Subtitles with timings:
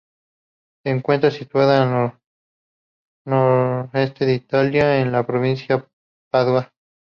[0.83, 2.13] Se encuentra situada en el
[3.27, 5.85] nordeste de Italia, en la provincia de
[6.31, 6.73] Padua.